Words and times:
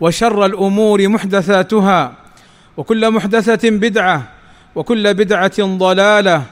وشر 0.00 0.46
الأمور 0.46 1.08
محدثاتها 1.08 2.12
وكل 2.76 3.10
محدثة 3.10 3.70
بدعة 3.70 4.22
وكل 4.74 5.14
بدعة 5.14 5.58
ضلالة 5.58 6.42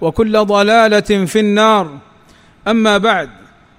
وكل 0.00 0.44
ضلالة 0.44 1.24
في 1.26 1.40
النار. 1.40 1.90
أما 2.68 2.98
بعد 2.98 3.30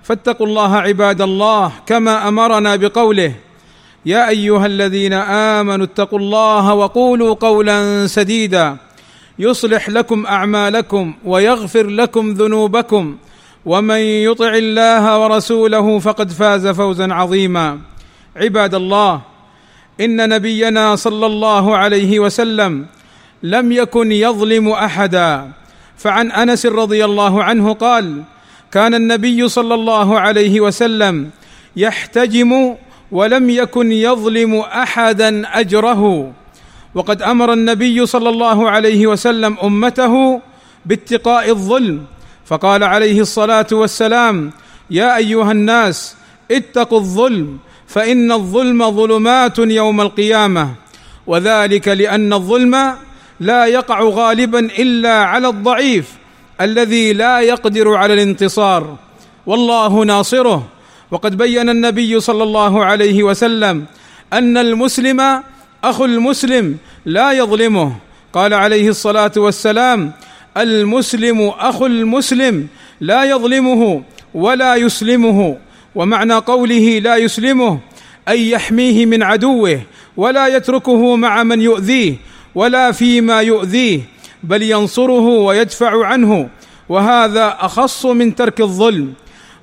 فاتقوا 0.04 0.48
الله 0.48 0.76
عباد 0.76 1.22
الله 1.22 1.72
كما 1.86 2.28
أمرنا 2.28 2.76
بقوله 2.76 3.34
يا 4.06 4.30
أيها 4.30 4.66
الذين 4.66 5.14
آمنوا 5.14 5.86
اتقوا 5.86 6.20
الله 6.20 6.74
وقولوا 6.74 7.34
قولا 7.34 8.08
سديدا 8.08 8.78
يصلح 9.40 9.90
لكم 9.90 10.26
أعمالكم 10.26 11.14
ويغفر 11.26 11.88
لكم 11.88 12.34
ذنوبكم 12.34 13.18
ومن 13.66 14.00
يطع 14.00 14.54
الله 14.54 15.20
ورسوله 15.20 16.00
فقد 16.00 16.32
فاز 16.32 16.68
فوزا 16.68 17.14
عظيما. 17.14 17.80
عباد 18.36 18.76
الله 18.76 19.22
إن 20.02 20.30
نبينا 20.30 20.96
صلى 20.96 21.26
الله 21.26 21.78
عليه 21.78 22.20
وسلم 22.20 22.86
لم 23.44 23.72
يكن 23.72 24.12
يظلم 24.12 24.70
أحدا. 24.70 25.52
فعن 25.98 26.32
أنس 26.32 26.66
رضي 26.66 27.06
الله 27.06 27.44
عنه 27.44 27.74
قال 27.74 28.24
كان 28.72 28.94
النبي 28.94 29.50
صلى 29.50 29.74
الله 29.74 30.20
عليه 30.20 30.62
وسلم 30.62 31.30
يحتجم 31.76 32.76
ولم 33.12 33.50
يكن 33.50 33.92
يظلم 33.92 34.56
أحدا 34.60 35.60
أجره. 35.60 36.34
وقد 36.96 37.22
أمر 37.22 37.54
النبي 37.54 38.06
صلى 38.06 38.30
الله 38.30 38.70
عليه 38.70 39.08
وسلم 39.08 39.58
أمته 39.64 40.42
باتقاء 40.86 41.50
الظلم 41.50 42.06
فقال 42.46 42.84
عليه 42.84 43.22
الصلاة 43.22 43.68
والسلام 43.72 44.52
يا 44.90 45.18
أيها 45.18 45.52
الناس 45.52 46.16
اتقوا 46.52 47.00
الظلم 47.00 47.58
فإن 47.96 48.32
الظلم 48.32 48.92
ظلمات 48.92 49.60
يوم 49.60 50.02
القيامة 50.02 50.70
وذلك 51.28 51.88
لأن 51.88 52.34
الظلم 52.34 52.76
لا 53.40 53.66
يقع 53.66 54.04
غالبا 54.04 54.60
إلا 54.60 55.24
على 55.24 55.48
الضعيف 55.48 56.06
الذي 56.62 57.14
لا 57.14 57.40
يقدر 57.40 57.96
على 57.96 58.14
الانتصار. 58.14 58.96
والله 59.46 60.06
ناصره. 60.06 60.68
وقد 61.12 61.38
بين 61.38 61.70
النبي 61.70 62.20
صلى 62.20 62.44
الله 62.44 62.86
عليه 62.86 63.24
وسلم 63.24 63.86
أن 64.34 64.58
المسلم 64.58 65.44
أخو 65.84 66.06
المسلم 66.06 66.78
لا 67.06 67.32
يظلمه. 67.32 67.96
قال 68.34 68.54
عليه 68.54 68.90
الصلاة 68.90 69.32
والسلام 69.38 70.12
المسلم 70.58 71.52
أخو 71.60 71.86
المسلم 71.86 72.68
لا 73.02 73.24
يظلمه 73.24 74.04
ولا 74.34 74.76
يسلمه. 74.76 75.58
ومعنى 75.96 76.34
قوله 76.34 77.00
لا 77.00 77.16
يسلمه 77.16 77.80
أي 78.30 78.50
يحميه 78.50 79.06
من 79.06 79.24
عدوه 79.24 79.82
ولا 80.18 80.48
يتركه 80.48 81.16
مع 81.16 81.44
من 81.44 81.62
يؤذيه 81.62 82.16
ولا 82.56 82.92
فيما 82.92 83.42
يؤذيه 83.42 84.00
بل 84.44 84.62
ينصره 84.62 85.28
ويدفع 85.28 86.06
عنه. 86.06 86.50
وهذا 86.90 87.58
أخص 87.60 88.06
من 88.06 88.36
ترك 88.36 88.62
الظلم. 88.62 89.14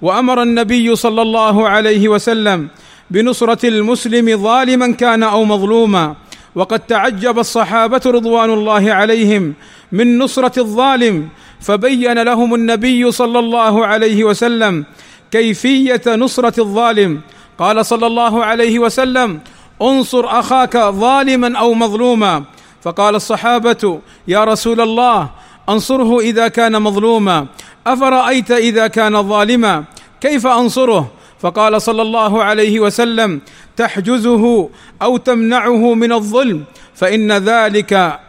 وأمر 0.02 0.42
النبي 0.42 0.96
صلى 0.96 1.22
الله 1.22 1.68
عليه 1.68 2.08
وسلم 2.08 2.68
بنصرة 3.10 3.68
المسلم 3.68 4.42
ظالما 4.42 4.92
كان 4.92 5.22
أو 5.22 5.44
مظلوما. 5.44 6.16
وقد 6.54 6.80
تعجب 6.80 7.38
الصحابة 7.38 8.00
رضوان 8.06 8.50
الله 8.50 8.92
عليهم 8.92 9.54
من 9.92 10.18
نصرة 10.18 10.60
الظالم 10.60 11.28
فبين 11.60 12.22
لهم 12.22 12.54
النبي 12.54 13.10
صلى 13.10 13.38
الله 13.38 13.86
عليه 13.86 14.24
وسلم 14.24 14.84
كيفية 15.32 16.02
نصرة 16.06 16.60
الظالم. 16.60 17.20
قال 17.58 17.86
صلى 17.86 18.06
الله 18.06 18.44
عليه 18.44 18.78
وسلم 18.78 19.40
انصر 19.82 20.24
أخاك 20.26 20.76
ظالما 20.76 21.58
أو 21.58 21.74
مظلوما. 21.74 22.44
فقال 22.82 23.14
الصحابة 23.14 24.00
يا 24.28 24.44
رسول 24.44 24.80
الله 24.80 25.30
انصره 25.68 26.20
إذا 26.20 26.48
كان 26.48 26.82
مظلوما. 26.82 27.46
أفرأيت 27.86 28.50
إذا 28.50 28.86
كان 28.86 29.28
ظالما؟ 29.28 29.84
كيف 30.20 30.46
أنصره؟ 30.46 31.10
فقال 31.40 31.82
صلى 31.82 32.02
الله 32.02 32.42
عليه 32.42 32.80
وسلم 32.80 33.40
تحجزه 33.76 34.68
أو 35.02 35.16
تمنعه 35.16 35.94
من 35.94 36.12
الظلم 36.12 36.64
فإن 36.94 37.32
ذلك 37.32 38.20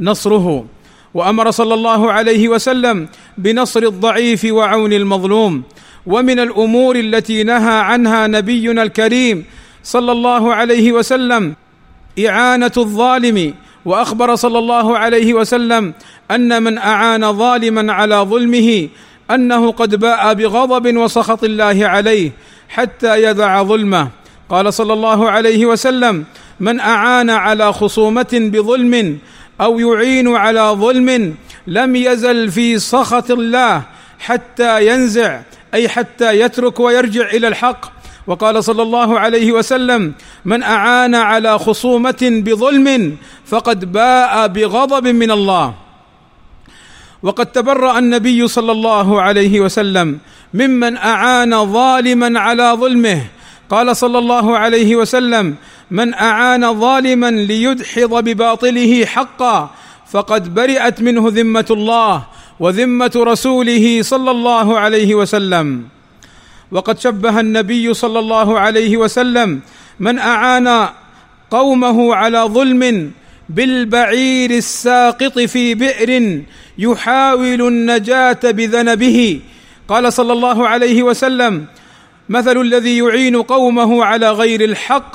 نصره. 0.00 0.64
وأمر 1.14 1.50
صلى 1.50 1.74
الله 1.74 2.12
عليه 2.12 2.48
وسلم 2.48 3.08
بنصر 3.38 3.82
الضعيف 3.82 4.44
وعون 4.44 4.92
المظلوم. 4.92 5.62
ومن 6.06 6.40
الأمور 6.40 6.96
التي 6.96 7.42
نهى 7.42 7.78
عنها 7.80 8.26
نبينا 8.26 8.82
الكريم 8.82 9.44
صلى 9.84 10.12
الله 10.12 10.54
عليه 10.54 10.92
وسلم 10.92 11.54
إعانة 12.26 12.72
الظالم. 12.76 13.54
وأخبر 13.84 14.34
صلى 14.34 14.58
الله 14.58 14.98
عليه 14.98 15.34
وسلم 15.34 15.92
أن 16.30 16.62
من 16.62 16.78
أعان 16.78 17.32
ظالما 17.32 17.92
على 17.92 18.14
ظلمه 18.14 18.88
أنه 19.30 19.72
قد 19.72 19.94
باء 19.94 20.34
بغضب 20.34 20.96
وسخط 20.96 21.44
الله 21.44 21.86
عليه 21.86 22.30
حتى 22.68 23.22
يدع 23.22 23.62
ظلمه. 23.62 24.08
قال 24.48 24.74
صلى 24.74 24.92
الله 24.92 25.30
عليه 25.30 25.66
وسلم 25.66 26.24
من 26.60 26.80
أعان 26.80 27.30
على 27.30 27.72
خصومة 27.72 28.28
بظلم 28.32 29.18
أو 29.60 29.78
يعين 29.78 30.36
على 30.36 30.60
ظلم 30.60 31.34
لم 31.66 31.96
يزل 31.96 32.50
في 32.50 32.78
سخط 32.78 33.30
الله 33.30 33.82
حتى 34.18 34.86
ينزع 34.86 35.40
أي 35.74 35.88
حتى 35.88 36.40
يترك 36.40 36.80
ويرجع 36.80 37.30
إلى 37.30 37.48
الحق. 37.48 38.00
وقال 38.26 38.64
صلى 38.64 38.82
الله 38.82 39.18
عليه 39.18 39.52
وسلم 39.52 40.12
من 40.44 40.62
أعان 40.62 41.14
على 41.14 41.58
خصومة 41.58 42.42
بظلم 42.44 43.16
فقد 43.46 43.92
باء 43.92 44.46
بغضب 44.46 45.06
من 45.06 45.30
الله. 45.30 45.74
وقد 47.22 47.46
تبرأ 47.46 47.98
النبي 47.98 48.48
صلى 48.48 48.72
الله 48.72 49.22
عليه 49.22 49.60
وسلم 49.60 50.18
ممن 50.54 50.96
أعان 50.96 51.72
ظالما 51.72 52.40
على 52.40 52.76
ظلمه. 52.80 53.20
قال 53.70 53.96
صلى 53.96 54.18
الله 54.18 54.58
عليه 54.58 54.96
وسلم 54.96 55.54
من 55.90 56.14
أعان 56.14 56.80
ظالما 56.80 57.30
ليدحض 57.30 58.24
بباطله 58.24 59.04
حقا 59.04 59.70
فقد 60.10 60.54
برئت 60.54 61.00
منه 61.02 61.24
ذمة 61.28 61.66
الله 61.70 62.24
وذمة 62.60 63.12
رسوله 63.16 64.02
صلى 64.02 64.30
الله 64.30 64.78
عليه 64.78 65.14
وسلم. 65.14 65.84
وقد 66.70 66.98
شبه 66.98 67.40
النبي 67.40 67.94
صلى 67.94 68.18
الله 68.18 68.58
عليه 68.58 68.96
وسلم 68.96 69.60
من 70.00 70.18
أعان 70.18 70.88
قومه 71.50 72.14
على 72.14 72.38
ظلم 72.38 73.10
بالبعير 73.48 74.50
الساقط 74.50 75.38
في 75.38 75.74
بئر 75.74 76.42
يحاول 76.78 77.60
النجاة 77.62 78.40
بذنبه. 78.44 79.40
قال 79.88 80.12
صلى 80.12 80.32
الله 80.32 80.68
عليه 80.68 81.02
وسلم 81.02 81.64
مثل 82.28 82.60
الذي 82.60 82.98
يعين 82.98 83.42
قومه 83.42 84.04
على 84.04 84.30
غير 84.30 84.64
الحق 84.64 85.12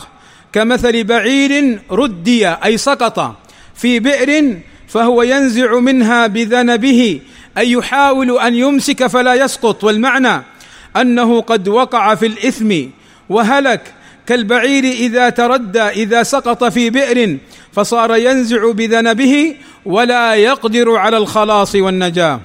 كمثل 0.53 1.03
بعير 1.03 1.79
ردي 1.91 2.47
أي 2.47 2.77
سقط 2.77 3.35
في 3.75 3.99
بئر 3.99 4.59
فهو 4.87 5.23
ينزع 5.23 5.79
منها 5.79 6.27
بذنبه 6.27 7.19
أي 7.57 7.71
يحاول 7.71 8.39
أن 8.39 8.55
يمسك 8.55 9.07
فلا 9.07 9.33
يسقط 9.33 9.83
والمعنى 9.83 10.43
أنه 10.97 11.41
قد 11.41 11.67
وقع 11.67 12.15
في 12.15 12.25
الإثم 12.25 12.75
وهلك. 13.29 13.81
كالبعير 14.27 14.83
إذا 14.83 15.29
تردى 15.29 15.81
إذا 15.81 16.23
سقط 16.23 16.63
في 16.63 16.89
بئر 16.89 17.37
فصار 17.71 18.15
ينزع 18.15 18.71
بذنبه 18.71 19.55
ولا 19.85 20.35
يقدر 20.35 20.95
على 20.95 21.17
الخلاص 21.17 21.75
والنجاة. 21.75 22.39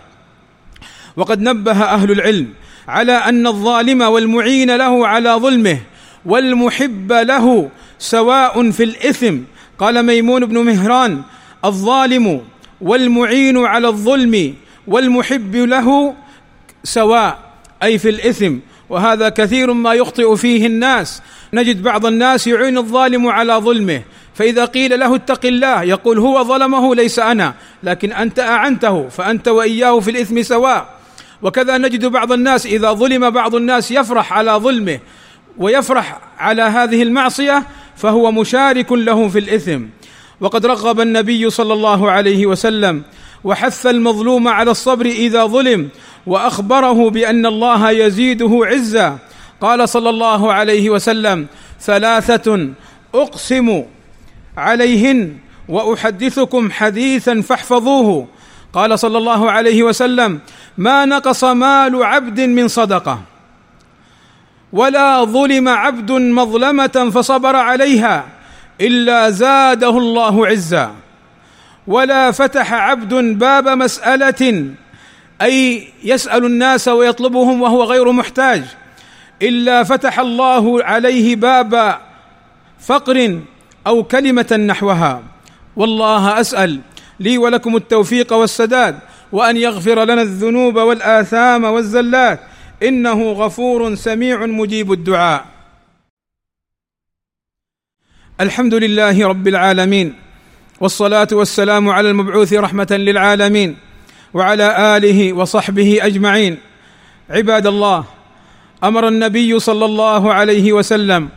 وقد 1.17 1.41
نبه 1.41 1.83
أهل 1.85 2.11
العلم 2.11 2.49
على 2.89 3.13
أن 3.13 3.47
الظالم 3.47 4.03
والمعين 4.03 4.77
له 4.77 5.07
على 5.07 5.31
ظلمه 5.31 5.79
والمحب 6.25 7.13
له 7.13 7.71
سواء 7.99 8.71
في 8.71 8.83
الإثم. 8.85 9.37
قال 9.79 10.03
ميمون 10.03 10.47
بن 10.47 10.59
مهران 10.59 11.23
الظالم 11.65 12.41
والمعين 12.81 13.67
على 13.67 13.89
الظلم 13.89 14.55
والمحب 14.91 15.57
له 15.57 16.15
سواء 16.85 17.39
أي 17.83 17.99
في 17.99 18.09
الإثم. 18.09 18.57
وهذا 18.89 19.29
كثير 19.29 19.73
ما 19.73 19.95
يخطئ 19.95 20.37
فيه 20.37 20.67
الناس. 20.67 21.23
نجد 21.53 21.83
بعض 21.83 22.07
الناس 22.07 22.47
يعين 22.47 22.79
الظالم 22.79 23.27
على 23.27 23.53
ظلمه 23.53 24.03
فإذا 24.35 24.65
قيل 24.65 25.01
له 25.01 25.17
اتق 25.17 25.47
الله 25.47 25.83
يقول 25.83 26.19
هو 26.19 26.45
ظلمه 26.45 26.95
ليس 26.95 27.19
أنا 27.19 27.55
لكن 27.83 28.13
أنت 28.13 28.39
أعنته 28.39 29.09
فأنت 29.09 29.49
وإياه 29.49 30.01
في 30.01 30.11
الإثم 30.11 30.43
سواء. 30.43 31.01
وكذا 31.43 31.79
نجد 31.79 32.07
بعض 32.07 32.33
الناس 32.33 32.67
إذا 32.67 32.93
ظلم 32.93 33.31
بعض 33.31 33.55
الناس 33.55 33.91
يفرح 33.91 34.33
على 34.33 34.53
ظلمه 34.53 34.99
ويفرح 35.59 36.21
على 36.39 36.63
هذه 36.63 37.03
المعصية 37.03 37.63
فهو 37.97 38.33
مشارك 38.33 38.93
له 38.93 39.29
في 39.29 39.39
الإثم. 39.39 39.83
وقد 40.41 40.67
رغب 40.67 41.01
النبي 41.01 41.51
صلى 41.51 41.73
الله 41.73 42.11
عليه 42.11 42.47
وسلم 42.47 43.03
وحث 43.45 43.87
المظلوم 43.87 44.49
على 44.49 44.71
الصبر 44.71 45.07
إذا 45.07 45.45
ظلم 45.45 45.89
وأخبره 46.27 47.11
بأن 47.11 47.47
الله 47.47 47.91
يزيده 47.91 48.61
عزا. 48.63 49.19
قال 49.61 49.89
صلى 49.89 50.11
الله 50.11 50.53
عليه 50.53 50.91
وسلم 50.91 51.47
ثلاثة 51.81 52.69
أقسم 53.15 53.85
عليهن 54.57 55.37
وأحدثكم 55.69 56.71
حديثا 56.71 57.41
فاحفظوه. 57.41 58.29
قال 58.73 58.99
صلى 58.99 59.19
الله 59.19 59.51
عليه 59.51 59.83
وسلم 59.83 60.41
ما 60.79 61.05
نقص 61.05 61.45
مال 61.45 62.05
عبد 62.05 62.41
من 62.41 62.69
صدقة 62.69 63.21
ولا 64.73 65.25
ظلم 65.25 65.69
عبد 65.69 66.13
مظلمة 66.13 67.11
فصبر 67.15 67.57
عليها. 67.57 68.40
إلا 68.81 69.31
زاده 69.31 69.99
الله 69.99 70.47
عزا. 70.47 70.95
ولا 71.87 72.31
فتح 72.31 72.73
عبد 72.73 73.15
باب 73.15 73.69
مسألة 73.69 74.67
أي 75.43 75.89
يسأل 76.05 76.45
الناس 76.45 76.89
ويطلبهم 76.89 77.63
وهو 77.63 77.85
غير 77.85 78.13
محتاج. 78.13 78.63
إلا 79.43 79.83
فتح 79.83 80.19
الله 80.19 80.85
عليه 80.85 81.37
باب 81.37 81.99
فقر 82.81 83.41
أو 83.87 84.03
كلمة 84.03 84.65
نحوها. 84.69 85.23
والله 85.77 86.41
أسأل 86.41 86.81
لي 87.21 87.39
ولكم 87.39 87.77
التوفيق 87.77 88.33
والسداد 88.33 88.99
وأن 89.33 89.57
يغفر 89.57 90.05
لنا 90.05 90.23
الذنوب 90.23 90.77
والآثام 90.77 91.65
والزلات. 91.65 92.41
إنه 92.83 93.33
غفور 93.33 93.95
سميع 93.95 94.47
مجيب 94.47 94.93
الدعاء. 94.93 95.45
الحمد 98.41 98.75
لله 98.75 99.29
رب 99.29 99.49
العالمين 99.49 100.15
والصلاة 100.81 101.29
والسلام 101.33 101.89
على 101.89 102.11
المبعوث 102.11 102.53
رحمة 102.53 102.87
للعالمين 102.91 103.77
وعلى 104.35 104.97
آله 104.97 105.33
وصحبه 105.33 105.99
أجمعين. 106.03 106.59
عباد 107.31 107.67
الله 107.67 108.05
أمر 108.85 109.09
النبي 109.09 109.59
صلى 109.59 109.85
الله 109.85 110.33
عليه 110.33 110.73
وسلم 110.73 111.29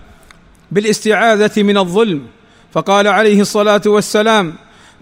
بالاستعاذة 0.72 1.64
من 1.64 1.78
الظلم 1.78 2.22
فقال 2.72 3.08
عليه 3.08 3.42
الصلاة 3.42 3.82
والسلام 3.86 4.54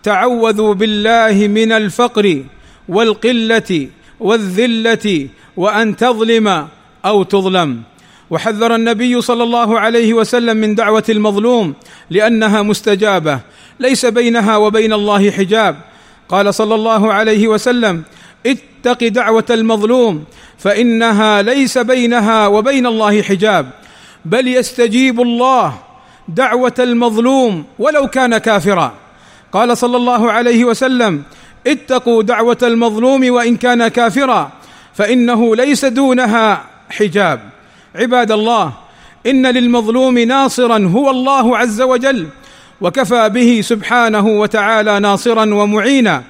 تعوذوا 0.03 0.74
بالله 0.74 1.48
من 1.48 1.71
الفقر 1.71 2.44
والقلة 2.89 3.88
والذلة 4.19 5.27
وأن 5.57 5.95
تظلم 5.95 6.68
أو 7.06 7.24
تظلم. 7.24 7.81
وحذر 8.31 8.75
النبي 8.75 9.22
صلى 9.22 9.44
الله 9.44 9.80
عليه 9.80 10.13
وسلم 10.13 10.57
من 10.57 10.75
دعوة 10.75 11.04
المظلوم 11.10 11.74
لأنها 12.10 12.62
مستجابة 12.62 13.39
ليس 13.80 14.06
بينها 14.06 14.57
وبين 14.57 14.94
الله 14.94 15.31
حجاب. 15.31 15.75
قال 16.30 16.54
صلى 16.54 16.75
الله 16.75 17.13
عليه 17.13 17.48
وسلم 17.48 18.04
اتق 18.45 19.07
دعوة 19.07 19.45
المظلوم 19.50 20.24
فإنها 20.57 21.42
ليس 21.42 21.78
بينها 21.78 22.48
وبين 22.48 22.88
الله 22.88 23.22
حجاب. 23.22 23.69
بل 24.25 24.48
يستجيب 24.48 25.22
الله 25.22 25.74
دعوة 26.27 26.74
المظلوم 26.80 27.66
ولو 27.80 28.07
كان 28.07 28.38
كافرا. 28.38 28.94
قال 29.51 29.77
صلى 29.77 29.98
الله 29.98 30.31
عليه 30.31 30.66
وسلم 30.66 31.24
اتقوا 31.68 32.24
دعوة 32.24 32.57
المظلوم 32.63 33.31
وإن 33.31 33.57
كان 33.57 33.88
كافرا 33.88 34.51
فإنه 34.94 35.56
ليس 35.56 35.86
دونها 35.86 36.66
حجاب. 36.89 37.39
عباد 37.95 38.31
الله 38.31 38.73
إن 39.27 39.47
للمظلوم 39.47 40.17
ناصرا 40.17 40.77
هو 40.77 41.09
الله 41.09 41.57
عز 41.57 41.81
وجل 41.81 42.27
وكفى 42.81 43.29
به 43.29 43.61
سبحانه 43.63 44.27
وتعالى 44.27 44.99
ناصرا 44.99 45.53
ومعينا 45.53 46.23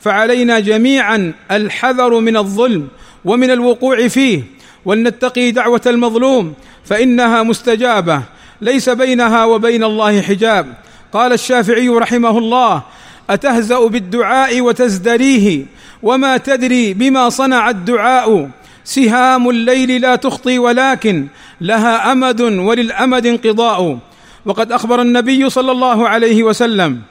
فعلينا 0.00 0.60
جميعا 0.60 1.32
الحذر 1.50 2.20
من 2.20 2.36
الظلم 2.36 2.88
ومن 3.24 3.50
الوقوع 3.50 4.08
فيه 4.08 4.42
ولنتقي 4.84 5.50
دعوة 5.50 5.80
المظلوم 5.86 6.54
فإنها 6.84 7.42
مستجابة 7.42 8.22
ليس 8.60 8.88
بينها 8.88 9.44
وبين 9.44 9.84
الله 9.84 10.20
حجاب. 10.20 10.74
قال 11.12 11.32
الشافعي 11.32 11.88
رحمه 11.88 12.38
الله 12.38 12.82
أتهزأ 13.30 13.86
بالدعاء 13.86 14.60
وتزدريه 14.60 15.66
وما 16.02 16.36
تدري 16.36 16.94
بما 16.94 17.28
صنع 17.28 17.70
الدعاء. 17.70 18.50
سهام 18.88 19.50
الليل 19.50 20.00
لا 20.00 20.16
تخطي 20.16 20.58
ولكن 20.58 21.26
لها 21.60 22.12
أمد 22.12 22.40
وللأمد 22.40 23.26
انقضاء. 23.26 23.98
وقد 24.46 24.72
أخبر 24.72 25.02
النبي 25.02 25.50
صلى 25.50 25.72
الله 25.72 26.08
عليه 26.08 26.42
وسلم 26.42 27.02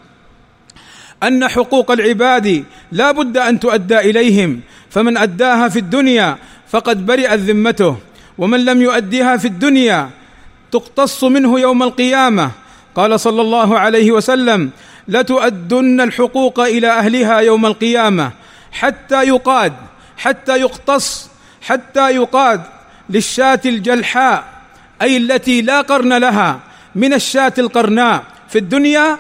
أن 1.24 1.48
حقوق 1.48 1.92
العباد 1.92 2.64
لا 2.92 3.12
بد 3.12 3.38
أن 3.38 3.60
تؤدى 3.60 4.00
إليهم 4.00 4.62
فمن 4.90 5.18
أداها 5.18 5.70
في 5.70 5.80
الدنيا 5.80 6.38
فقد 6.70 7.06
برئت 7.06 7.40
ذمته 7.40 7.98
ومن 8.38 8.66
لم 8.66 8.82
يؤديها 8.82 9.38
في 9.38 9.46
الدنيا 9.48 10.10
تقتص 10.72 11.24
منه 11.24 11.60
يوم 11.60 11.84
القيامة. 11.84 12.52
قال 12.96 13.20
صلى 13.20 13.42
الله 13.42 13.80
عليه 13.80 14.12
وسلم 14.12 14.70
لتؤدن 15.08 16.02
الحقوق 16.02 16.60
إلى 16.60 16.90
أهلها 16.90 17.40
يوم 17.40 17.66
القيامة 17.66 18.32
حتى 18.72 19.24
يقاد 19.24 19.74
حتى 20.18 20.58
يقتص 20.58 21.37
حتى 21.62 22.16
يقاد 22.16 22.62
للشاة 23.10 23.60
الجلحاء 23.66 24.44
أي 25.02 25.18
التي 25.18 25.62
لا 25.62 25.82
قرن 25.82 26.14
لها 26.14 26.60
من 26.96 27.14
الشاة 27.14 27.54
القرناء. 27.58 28.24
في 28.50 28.58
الدنيا 28.58 29.18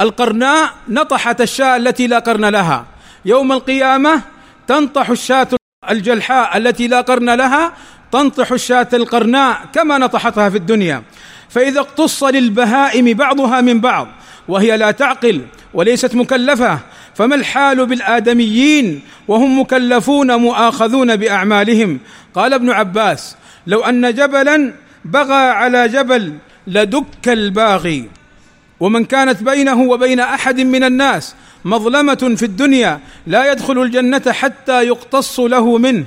القرناء 0.00 0.70
نطحت 0.88 1.40
الشاة 1.40 1.76
التي 1.76 2.06
لا 2.06 2.18
قرن 2.18 2.44
لها. 2.44 2.84
يوم 3.24 3.52
القيامة 3.52 4.22
تنطح 4.66 5.10
الشاة 5.10 5.48
الجلحاء 5.90 6.56
التي 6.56 6.88
لا 6.88 7.00
قرن 7.00 7.30
لها 7.30 7.72
تنطح 8.12 8.52
الشاة 8.52 8.88
القرناء 8.92 9.60
كما 9.72 9.98
نطحتها 9.98 10.48
في 10.48 10.56
الدنيا. 10.56 11.02
فإذا 11.48 11.80
اقتص 11.80 12.24
للبهائم 12.24 13.14
بعضها 13.14 13.60
من 13.60 13.80
بعض 13.80 14.08
وهي 14.48 14.76
لا 14.76 14.90
تعقل 14.90 15.42
وليست 15.74 16.14
مكلفة 16.14 16.78
فما 17.18 17.34
الحال 17.34 17.86
بالآدميين 17.86 19.00
وهم 19.28 19.60
مكلفون 19.60 20.34
مؤاخذون 20.34 21.16
بأعمالهم؟ 21.16 21.98
قال 22.34 22.52
ابن 22.52 22.70
عباس 22.70 23.36
لو 23.66 23.80
أن 23.80 24.14
جبلا 24.14 24.72
بغى 25.04 25.34
على 25.34 25.88
جبل 25.88 26.32
لدك 26.66 27.28
الباغي. 27.28 28.08
ومن 28.80 29.04
كانت 29.04 29.42
بينه 29.42 29.82
وبين 29.82 30.20
أحد 30.20 30.60
من 30.60 30.84
الناس 30.84 31.34
مظلمة 31.64 32.34
في 32.36 32.42
الدنيا 32.42 33.00
لا 33.26 33.52
يدخل 33.52 33.82
الجنة 33.82 34.32
حتى 34.32 34.82
يقتص 34.82 35.40
له 35.40 35.78
منه. 35.78 36.04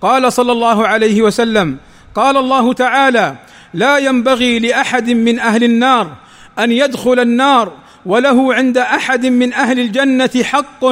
قال 0.00 0.32
صلى 0.32 0.52
الله 0.52 0.86
عليه 0.86 1.22
وسلم 1.22 1.76
قال 2.14 2.36
الله 2.36 2.72
تعالى 2.72 3.34
لا 3.74 3.98
ينبغي 3.98 4.58
لأحد 4.58 5.10
من 5.10 5.38
أهل 5.38 5.64
النار 5.64 6.12
أن 6.58 6.72
يدخل 6.72 7.20
النار 7.20 7.72
وله 8.06 8.54
عند 8.54 8.78
أحد 8.78 9.26
من 9.26 9.52
أهل 9.52 9.80
الجنة 9.80 10.30
حق 10.42 10.84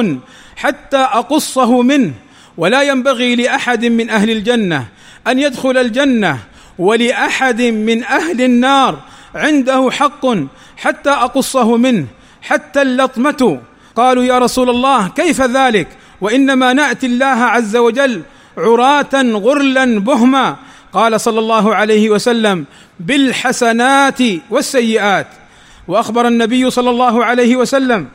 حتى 0.55 0.97
أقصه 0.97 1.81
منه 1.81 2.13
ولا 2.57 2.81
ينبغي 2.81 3.35
لأحد 3.35 3.85
من 3.85 4.09
أهل 4.09 4.29
الجنة 4.29 4.85
أن 5.27 5.39
يدخل 5.39 5.77
الجنة 5.77 6.39
ولأحد 6.79 7.61
من 7.61 8.03
أهل 8.03 8.41
النار 8.41 8.99
عنده 9.35 9.91
حق 9.91 10.25
حتى 10.77 11.09
أقصه 11.09 11.77
منه 11.77 12.05
حتى 12.41 12.81
اللطمة. 12.81 13.61
قالوا 13.95 14.23
يا 14.23 14.39
رسول 14.39 14.69
الله 14.69 15.07
كيف 15.07 15.41
ذلك؟ 15.41 15.87
وإنما 16.21 16.73
نأتي 16.73 17.05
الله 17.05 17.25
عز 17.25 17.75
وجل 17.75 18.21
عراة 18.57 19.15
غرلا 19.15 19.99
بهما. 19.99 20.55
قال 20.93 21.21
صلى 21.21 21.39
الله 21.39 21.75
عليه 21.75 22.09
وسلم 22.09 22.65
بالحسنات 22.99 24.19
والسيئات. 24.49 25.27
وأخبر 25.87 26.27
النبي 26.27 26.69
صلى 26.69 26.89
الله 26.89 27.25
عليه 27.25 27.55
وسلم 27.55 28.07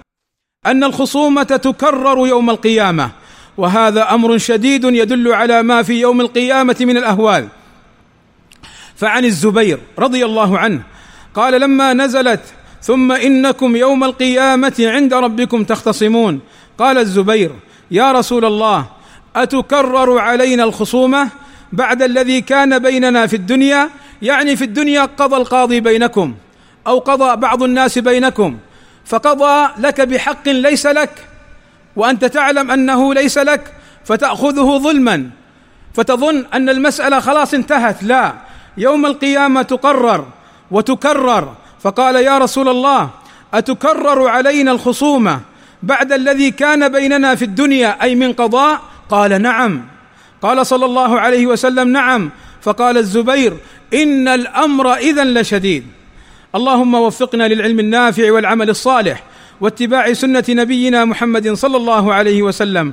أن 0.67 0.85
الخصومة 0.85 1.43
تكرر 1.43 2.27
يوم 2.27 2.51
القيامة 2.51 3.11
وهذا 3.57 4.15
أمر 4.15 4.39
شديد 4.39 4.85
يدل 4.85 5.33
على 5.33 5.63
ما 5.63 5.83
في 5.83 6.01
يوم 6.01 6.21
القيامة 6.21 6.77
من 6.81 6.97
الأهوال. 6.97 7.49
فعن 8.97 9.25
الزبير 9.25 9.79
رضي 9.99 10.25
الله 10.25 10.59
عنه 10.59 10.83
قال 11.35 11.61
لما 11.61 11.93
نزلت 11.93 12.41
ثم 12.83 13.13
إنكم 13.13 13.77
يوم 13.77 14.05
القيامة 14.05 14.75
عند 14.81 15.15
ربكم 15.15 15.65
تختصمون. 15.65 16.41
قال 16.79 16.99
الزبير 16.99 17.51
يا 17.91 18.13
رسول 18.13 18.45
الله 18.45 18.87
أتكرر 19.37 20.19
علينا 20.19 20.65
الخصومة 20.65 21.29
بعد 21.73 22.03
الذي 22.03 22.41
كان 22.41 22.79
بيننا 22.79 23.27
في 23.27 23.37
الدنيا؟ 23.37 23.91
يعني 24.23 24.57
في 24.57 24.65
الدنيا 24.65 25.05
قضى 25.05 25.37
القاضي 25.37 25.81
بينكم. 25.81 26.35
أو 26.89 26.99
قضى 26.99 27.37
بعض 27.37 27.63
الناس 27.63 27.99
بينكم 27.99 28.59
فقضى 29.05 29.69
لك 29.79 30.01
بحق 30.01 30.49
ليس 30.49 30.87
لك 30.87 31.11
وأنت 31.97 32.25
تعلم 32.25 32.71
أنه 32.71 33.15
ليس 33.15 33.39
لك 33.39 33.75
فتأخذه 34.05 34.79
ظلما 34.79 35.31
فتظن 35.95 36.47
أن 36.55 36.69
المسألة 36.69 37.21
خلاص 37.21 37.55
انتهت 37.55 38.03
لا 38.03 38.35
يوم 38.77 39.07
القيامة 39.07 39.63
تقرر 39.63 40.27
وتكرر 40.71 41.55
فقال 41.81 42.17
يا 42.17 42.39
رسول 42.39 42.69
الله 42.69 43.11
أتكرر 43.55 44.29
علينا 44.29 44.73
الخصومة 44.73 45.41
بعد 45.83 46.13
الذي 46.13 46.51
كان 46.51 46.89
بيننا 46.89 47.35
في 47.35 47.45
الدنيا 47.45 48.03
أي 48.03 48.15
من 48.15 48.33
قضاء؟ 48.33 48.81
قال 49.11 49.43
نعم. 49.43 49.85
قال 50.43 50.67
صلى 50.67 50.85
الله 50.85 51.21
عليه 51.21 51.47
وسلم 51.47 51.89
نعم. 51.89 52.31
فقال 52.63 52.99
الزبير 52.99 53.57
إن 53.95 54.29
الأمر 54.29 54.95
اذا 54.95 55.25
لشديد. 55.25 55.87
اللهم 56.55 56.95
وفقنا 56.95 57.49
للعلم 57.49 57.81
النافع 57.81 58.33
والعمل 58.33 58.71
الصالح 58.71 59.23
واتباع 59.61 60.13
سنة 60.13 60.45
نبينا 60.49 61.05
محمد 61.05 61.53
صلى 61.53 61.77
الله 61.77 62.15
عليه 62.15 62.43
وسلم. 62.43 62.93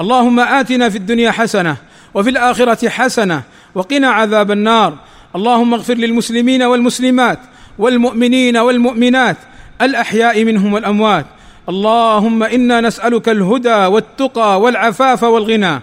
اللهم 0.00 0.40
آتنا 0.40 0.88
في 0.88 0.98
الدنيا 0.98 1.30
حسنة 1.30 1.76
وفي 2.14 2.30
الآخرة 2.30 2.88
حسنة 2.88 3.42
وقنا 3.74 4.08
عذاب 4.08 4.50
النار. 4.50 4.94
اللهم 5.36 5.74
اغفر 5.74 5.94
للمسلمين 5.94 6.62
والمسلمات 6.62 7.38
والمؤمنين 7.78 8.56
والمؤمنات 8.56 9.36
الأحياء 9.82 10.44
منهم 10.44 10.72
والأموات. 10.72 11.26
اللهم 11.68 12.42
إنا 12.42 12.80
نسألك 12.80 13.28
الهدى 13.28 13.86
والتقى 13.86 14.60
والعفاف 14.60 15.22
والغنى. 15.22 15.80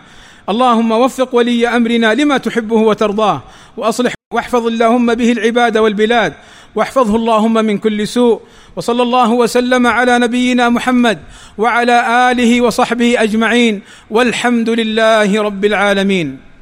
اللهم 0.49 0.91
وفق 0.91 1.35
ولي 1.35 1.67
أمرنا 1.67 2.13
لما 2.13 2.37
تحبه 2.37 2.75
وترضاه 2.75 3.41
وأصلح 3.77 4.13
واحفظ 4.33 4.67
اللهم 4.67 5.13
به 5.13 5.31
العباد 5.31 5.77
والبلاد 5.77 6.33
واحفظه 6.75 7.15
اللهم 7.15 7.53
من 7.65 7.77
كل 7.77 8.07
سوء 8.07 8.41
وصلى 8.75 9.03
الله 9.03 9.31
وسلم 9.31 9.87
على 9.87 10.19
نبينا 10.19 10.69
محمد 10.69 11.19
وعلى 11.57 12.31
آله 12.31 12.61
وصحبه 12.61 13.23
أجمعين 13.23 13.81
والحمد 14.09 14.69
لله 14.69 15.41
رب 15.41 15.65
العالمين. 15.65 16.52